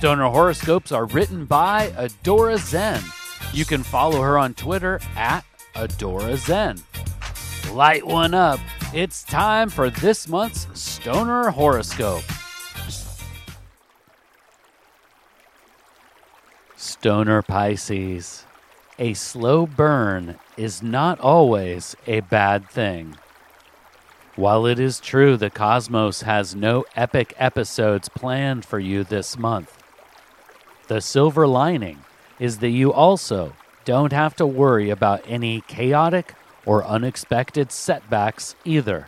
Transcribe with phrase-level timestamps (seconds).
[0.00, 3.02] Stoner horoscopes are written by Adora Zen.
[3.52, 5.44] You can follow her on Twitter at
[5.74, 6.78] Adora Zen.
[7.74, 8.60] Light one up.
[8.94, 12.22] It's time for this month's Stoner horoscope.
[16.76, 18.46] Stoner Pisces.
[18.98, 23.18] A slow burn is not always a bad thing.
[24.34, 29.76] While it is true the cosmos has no epic episodes planned for you this month,
[30.90, 32.02] the silver lining
[32.40, 36.34] is that you also don't have to worry about any chaotic
[36.66, 39.06] or unexpected setbacks either.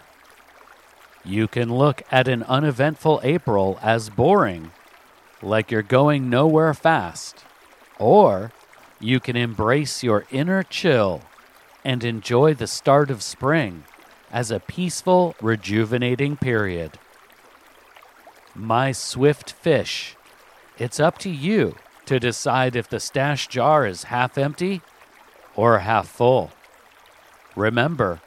[1.24, 4.70] You can look at an uneventful April as boring,
[5.42, 7.44] like you're going nowhere fast,
[7.98, 8.52] or
[9.00, 11.22] you can embrace your inner chill
[11.84, 13.82] and enjoy the start of spring
[14.30, 16.92] as a peaceful, rejuvenating period.
[18.54, 20.14] My swift fish,
[20.82, 24.82] it's up to you to decide if the stash jar is half empty
[25.54, 26.50] or half full.
[27.54, 28.20] Remember,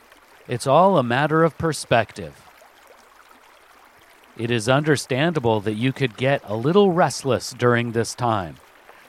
[0.48, 2.42] it's all a matter of perspective.
[4.38, 8.56] It is understandable that you could get a little restless during this time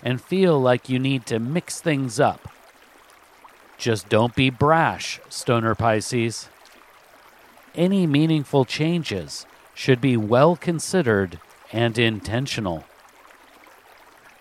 [0.02, 2.48] and feel like you need to mix things up.
[3.78, 6.48] Just don't be brash, Stoner Pisces.
[7.76, 11.38] Any meaningful changes should be well considered
[11.72, 12.84] and intentional.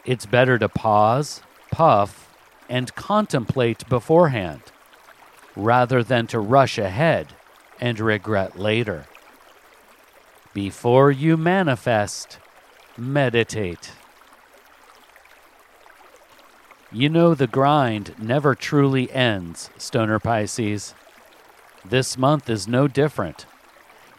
[0.05, 2.29] It's better to pause, puff,
[2.69, 4.61] and contemplate beforehand,
[5.55, 7.33] rather than to rush ahead
[7.81, 9.07] and regret later.
[10.53, 12.37] Before you manifest,
[12.97, 13.91] meditate.
[16.91, 20.93] You know the grind never truly ends, Stoner Pisces.
[21.83, 23.47] This month is no different,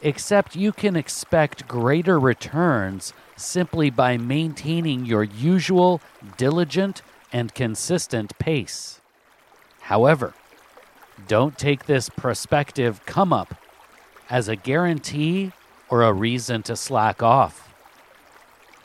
[0.03, 6.01] except you can expect greater returns simply by maintaining your usual
[6.37, 7.03] diligent
[7.33, 9.01] and consistent pace.
[9.83, 10.35] However,
[11.29, 13.55] don't take this prospective come up
[14.29, 15.53] as a guarantee
[15.89, 17.73] or a reason to slack off.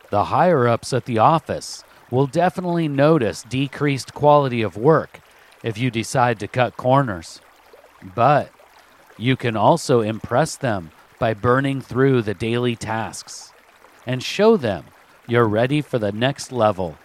[0.10, 5.22] The higher ups at the office will definitely notice decreased quality of work
[5.64, 7.40] if you decide to cut corners.
[8.16, 8.52] But
[9.18, 13.54] you can also impress them by burning through the daily tasks
[14.12, 14.84] and show them
[15.26, 16.98] you're ready for the next level.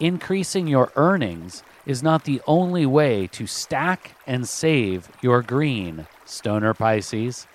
[0.00, 6.74] Increasing your earnings is not the only way to stack and save your green, Stoner
[6.74, 7.46] Pisces.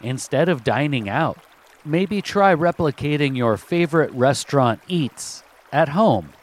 [0.00, 1.36] Instead of dining out,
[1.84, 6.34] maybe try replicating your favorite restaurant eats at home.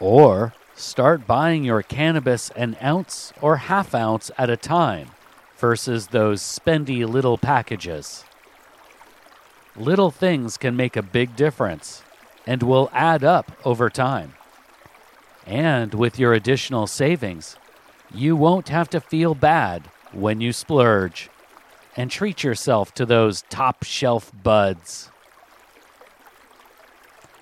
[0.00, 5.12] Or start buying your cannabis an ounce or half ounce at a time
[5.56, 8.26] versus those spendy little packages.
[9.76, 12.02] Little things can make a big difference
[12.46, 14.34] and will add up over time.
[15.46, 17.56] And with your additional savings,
[18.12, 21.30] you won't have to feel bad when you splurge
[21.96, 25.10] and treat yourself to those top shelf buds.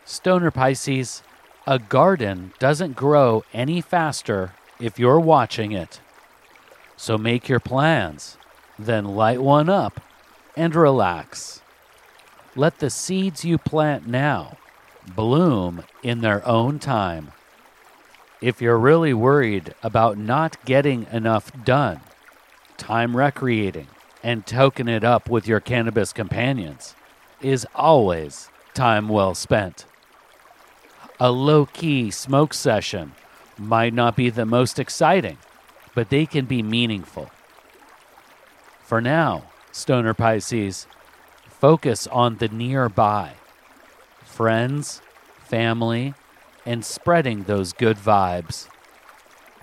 [0.05, 1.23] Stoner Pisces,
[1.67, 6.01] a garden doesn't grow any faster if you're watching it.
[6.97, 8.37] So make your plans,
[8.79, 10.01] then light one up
[10.57, 11.63] and relax.
[12.59, 14.57] Let the seeds you plant now
[15.15, 17.31] bloom in their own time.
[18.41, 22.01] If you're really worried about not getting enough done,
[22.77, 23.87] time recreating,
[24.25, 26.97] and token it up with your cannabis companions
[27.41, 29.87] is always time well spent.
[31.21, 33.13] A low key smoke session
[33.57, 35.39] might not be the most exciting,
[35.95, 37.31] but they can be meaningful.
[38.83, 40.89] For now, Stoner Pisces,
[41.61, 43.33] focus on the nearby
[44.25, 45.03] friends,
[45.41, 46.15] family,
[46.65, 48.69] and spreading those good vibes.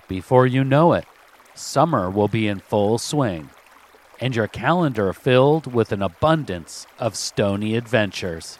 [0.06, 1.06] Before you know it,
[1.54, 3.48] summer will be in full swing
[4.20, 8.58] and your calendar filled with an abundance of stony adventures.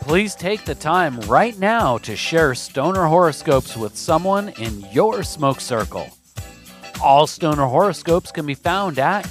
[0.00, 5.60] Please take the time right now to share stoner horoscopes with someone in your smoke
[5.60, 6.08] circle.
[7.02, 9.30] All stoner horoscopes can be found at